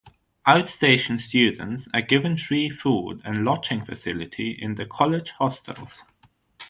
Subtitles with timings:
[0.47, 6.01] Outstation students are given free food and lodging facility in the college hostels.